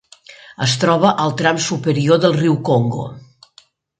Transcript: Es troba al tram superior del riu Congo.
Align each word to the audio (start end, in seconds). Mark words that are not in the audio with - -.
Es 0.67 0.71
troba 0.83 1.11
al 1.25 1.35
tram 1.41 1.59
superior 1.67 2.21
del 2.25 2.35
riu 2.39 2.57
Congo. 2.73 3.07